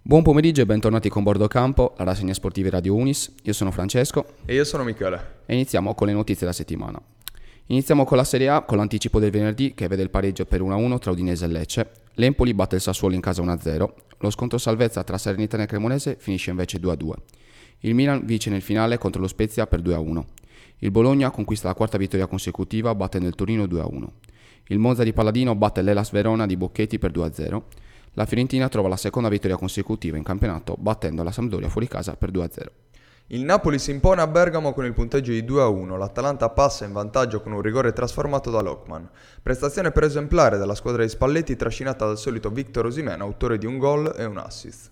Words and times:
Buon 0.00 0.22
pomeriggio 0.22 0.62
e 0.62 0.64
bentornati 0.64 1.10
con 1.10 1.22
Bordo 1.22 1.46
Campo, 1.48 1.92
la 1.98 2.04
rassegna 2.04 2.32
sportiva 2.32 2.70
Radio 2.70 2.94
Unis. 2.94 3.34
Io 3.42 3.52
sono 3.52 3.70
Francesco 3.70 4.24
E 4.46 4.54
io 4.54 4.64
sono 4.64 4.82
Michele. 4.82 5.40
e 5.44 5.52
iniziamo 5.52 5.94
con 5.94 6.06
le 6.06 6.14
notizie 6.14 6.40
della 6.40 6.54
settimana. 6.54 6.98
Iniziamo 7.66 8.06
con 8.06 8.16
la 8.16 8.24
Serie 8.24 8.48
A 8.48 8.62
con 8.62 8.78
l'anticipo 8.78 9.20
del 9.20 9.30
venerdì 9.30 9.74
che 9.74 9.88
vede 9.88 10.04
il 10.04 10.08
pareggio 10.08 10.46
per 10.46 10.62
1-1 10.62 10.98
tra 10.98 11.10
Udinese 11.10 11.44
e 11.44 11.48
Lecce. 11.48 11.90
L'Empoli 12.18 12.54
batte 12.54 12.76
il 12.76 12.80
Sassuolo 12.80 13.14
in 13.14 13.20
casa 13.20 13.42
1-0. 13.42 13.88
Lo 14.18 14.30
scontro 14.30 14.56
salvezza 14.56 15.04
tra 15.04 15.18
Serenità 15.18 15.60
e 15.60 15.66
Cremonese 15.66 16.16
finisce 16.18 16.50
invece 16.50 16.80
2-2. 16.80 17.12
Il 17.80 17.94
Milan 17.94 18.24
vince 18.24 18.48
nel 18.48 18.62
finale 18.62 18.96
contro 18.96 19.20
lo 19.20 19.28
Spezia 19.28 19.66
per 19.66 19.82
2-1. 19.82 20.24
Il 20.78 20.90
Bologna 20.90 21.30
conquista 21.30 21.68
la 21.68 21.74
quarta 21.74 21.98
vittoria 21.98 22.26
consecutiva 22.26 22.94
battendo 22.94 23.28
il 23.28 23.34
Torino 23.34 23.64
2-1. 23.64 24.06
Il 24.68 24.78
Monza 24.78 25.02
di 25.02 25.12
Palladino 25.12 25.54
batte 25.54 25.82
l'Elas 25.82 26.10
Verona 26.10 26.46
di 26.46 26.56
Bocchetti 26.56 26.98
per 26.98 27.12
2-0. 27.12 27.62
La 28.14 28.24
Fiorentina 28.24 28.70
trova 28.70 28.88
la 28.88 28.96
seconda 28.96 29.28
vittoria 29.28 29.56
consecutiva 29.56 30.16
in 30.16 30.22
campionato 30.22 30.74
battendo 30.78 31.22
la 31.22 31.32
Sampdoria 31.32 31.68
fuori 31.68 31.86
casa 31.86 32.16
per 32.16 32.30
2-0. 32.30 32.85
Il 33.30 33.42
Napoli 33.42 33.80
si 33.80 33.90
impone 33.90 34.20
a 34.20 34.28
Bergamo 34.28 34.72
con 34.72 34.84
il 34.84 34.92
punteggio 34.92 35.32
di 35.32 35.42
2-1, 35.42 35.98
l'Atalanta 35.98 36.48
passa 36.50 36.84
in 36.84 36.92
vantaggio 36.92 37.40
con 37.40 37.50
un 37.50 37.60
rigore 37.60 37.92
trasformato 37.92 38.52
da 38.52 38.60
Lockman. 38.60 39.10
Prestazione 39.42 39.90
per 39.90 40.04
esemplare 40.04 40.58
della 40.58 40.76
squadra 40.76 41.02
di 41.02 41.08
Spalletti 41.08 41.56
trascinata 41.56 42.06
dal 42.06 42.18
solito 42.18 42.50
Victor 42.50 42.86
Osimena, 42.86 43.24
autore 43.24 43.58
di 43.58 43.66
un 43.66 43.78
gol 43.78 44.14
e 44.16 44.24
un 44.26 44.38
assist. 44.38 44.90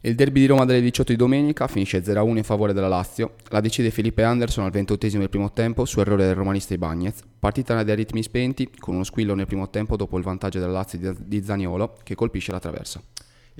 Il 0.00 0.16
derby 0.16 0.40
di 0.40 0.46
Roma 0.46 0.64
delle 0.64 0.80
18 0.80 1.12
di 1.12 1.18
domenica 1.18 1.68
finisce 1.68 2.02
0-1 2.02 2.38
in 2.38 2.42
favore 2.42 2.72
della 2.72 2.88
Lazio. 2.88 3.34
La 3.50 3.60
decide 3.60 3.92
Felipe 3.92 4.24
Anderson 4.24 4.64
al 4.64 4.72
28 4.72 5.16
del 5.16 5.28
primo 5.28 5.52
tempo 5.52 5.84
su 5.84 6.00
errore 6.00 6.26
del 6.26 6.34
romanista 6.34 6.74
Ibagnez. 6.74 7.20
Partita 7.38 7.80
dai 7.84 7.94
ritmi 7.94 8.24
spenti 8.24 8.70
con 8.76 8.94
uno 8.94 9.04
squillo 9.04 9.36
nel 9.36 9.46
primo 9.46 9.70
tempo 9.70 9.94
dopo 9.94 10.18
il 10.18 10.24
vantaggio 10.24 10.58
della 10.58 10.72
Lazio 10.72 11.14
di 11.16 11.44
Zaniolo 11.44 11.94
che 12.02 12.16
colpisce 12.16 12.50
la 12.50 12.58
traversa. 12.58 13.00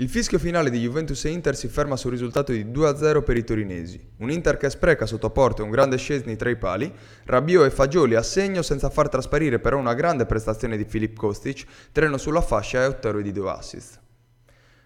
Il 0.01 0.09
fischio 0.09 0.39
finale 0.39 0.71
di 0.71 0.79
Juventus 0.79 1.25
e 1.25 1.31
Inter 1.31 1.57
si 1.57 1.67
ferma 1.67 1.97
sul 1.97 2.13
risultato 2.13 2.53
di 2.53 2.65
2-0 2.65 3.25
per 3.25 3.37
i 3.37 3.43
torinesi. 3.43 4.01
Un 4.19 4.31
Inter 4.31 4.57
che 4.57 4.71
spreca 4.71 5.07
sotto 5.07 5.31
porta 5.31 5.65
un 5.65 5.71
grande 5.71 5.97
Scesni 5.97 6.37
tra 6.37 6.51
i 6.51 6.57
pali, 6.57 6.95
Rabiot 7.25 7.67
e 7.67 7.71
Fagioli 7.71 8.15
a 8.15 8.23
segno 8.23 8.63
senza 8.63 8.91
far 8.91 9.09
trasparire 9.09 9.59
però 9.59 9.77
una 9.77 9.95
grande 9.95 10.25
prestazione 10.25 10.77
di 10.77 10.85
Filip 10.85 11.17
Kostic, 11.17 11.67
treno 11.91 12.17
sulla 12.17 12.43
fascia 12.43 12.79
e 12.79 12.85
autore 12.85 13.23
di 13.23 13.33
due 13.33 13.51
assist. 13.51 13.99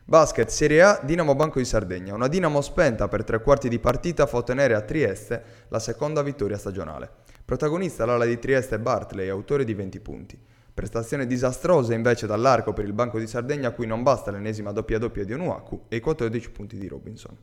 Basket 0.03 0.49
Serie 0.49 0.81
A 0.81 1.01
Dinamo 1.05 1.35
Banco 1.35 1.59
di 1.59 1.67
Sardegna. 1.67 2.15
Una 2.15 2.29
Dinamo 2.29 2.63
spenta 2.63 3.07
per 3.07 3.23
tre 3.23 3.43
quarti 3.43 3.69
di 3.69 3.79
partita 3.79 4.25
fa 4.25 4.39
ottenere 4.39 4.75
a 4.75 4.81
Trieste 4.81 5.43
la 5.69 5.79
seconda 5.79 6.23
vittoria 6.23 6.57
stagionale. 6.57 7.11
Protagonista 7.45 8.07
l'ala 8.07 8.25
di 8.25 8.39
Trieste 8.39 8.79
Bartley, 8.79 9.29
autore 9.29 9.65
di 9.65 9.75
20 9.75 10.01
punti. 10.01 10.39
Prestazione 10.75 11.27
disastrosa 11.27 11.93
invece 11.93 12.27
dall'arco 12.27 12.73
per 12.73 12.87
il 12.87 12.95
Banco 12.95 13.19
di 13.19 13.27
Sardegna 13.27 13.69
a 13.69 13.73
cui 13.73 13.87
non 13.87 14.03
basta 14.03 14.31
l'ennesima 14.31 14.73
doppia 14.73 14.99
doppia 14.99 15.23
di 15.23 15.35
Onuaku 15.35 15.85
e 15.89 15.97
i 15.97 16.01
14 16.01 16.51
punti 16.51 16.79
di 16.79 16.89
Robinson. 16.89 17.37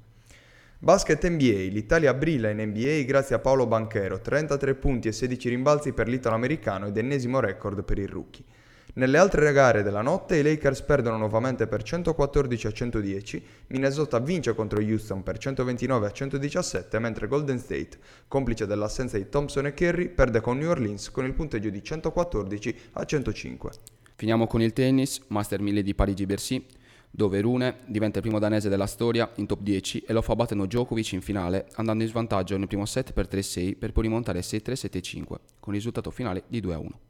Basket 0.80 1.28
NBA, 1.28 1.70
l'Italia 1.70 2.14
brilla 2.16 2.50
in 2.50 2.60
NBA 2.60 3.04
grazie 3.06 3.36
a 3.36 3.40
Paolo 3.40 3.68
Banchero, 3.68 4.20
33 4.20 4.74
punti 4.76 5.10
e 5.10 5.12
16 5.12 5.50
rimbalzi 5.50 5.92
per 5.92 6.08
l'italo-americano 6.08 6.88
ed 6.88 6.98
ennesimo 6.98 7.40
record 7.40 7.84
per 7.84 8.00
il 8.00 8.08
rookie. 8.08 8.46
Nelle 8.92 9.20
altre 9.20 9.54
gare 9.54 9.84
della 9.84 10.02
notte 10.02 10.38
i 10.38 10.42
Lakers 10.42 10.82
perdono 10.82 11.18
nuovamente 11.18 11.68
per 11.68 11.84
114 11.84 12.68
a 12.68 12.72
110, 12.72 13.44
Minnesota 13.68 14.18
vince 14.20 14.56
contro 14.56 14.80
Houston 14.80 15.22
per 15.22 15.38
129 15.38 16.08
a 16.08 16.12
117, 16.12 16.98
mentre 16.98 17.28
Golden 17.28 17.60
State, 17.60 18.00
complice 18.28 18.66
dell'assenza 18.66 19.18
di 19.18 19.30
Thompson 19.30 19.68
e 19.68 19.76
Curry, 19.76 20.10
perde 20.10 20.42
con 20.42 20.58
New 20.58 20.70
Orleans 20.70 21.12
con 21.12 21.26
il 21.26 21.34
punteggio 21.34 21.70
di 21.70 21.84
114 21.84 22.76
a 22.94 23.06
105. 23.06 23.72
Finiamo 24.16 24.48
con 24.48 24.64
il 24.64 24.74
tennis, 24.74 25.22
Master 25.28 25.62
1000 25.62 25.84
di 25.84 25.94
Parigi-Bercy, 25.94 26.66
dove 27.12 27.42
Rune 27.42 27.82
diventa 27.86 28.18
il 28.18 28.24
primo 28.24 28.40
danese 28.40 28.70
della 28.70 28.88
storia 28.88 29.32
in 29.36 29.46
top 29.46 29.62
10 29.62 30.04
e 30.08 30.14
lo 30.14 30.24
fa 30.24 30.36
battendo 30.36 30.66
Djokovic 30.66 31.12
in 31.12 31.22
finale, 31.22 31.68
andando 31.76 32.04
in 32.04 32.10
svantaggio 32.10 32.58
nel 32.58 32.68
primo 32.68 32.86
set 32.86 33.14
per 33.14 33.28
3-6 33.30 33.78
per 33.78 33.92
poi 33.92 34.04
rimontare 34.04 34.40
6-3-7-5, 34.40 35.24
con 35.60 35.74
risultato 35.74 36.10
finale 36.10 36.44
di 36.48 36.60
2-1. 36.60 37.09